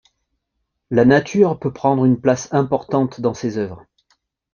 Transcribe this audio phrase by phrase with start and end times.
[0.89, 3.85] La nature peut prendre une place importante dans ses œuvres.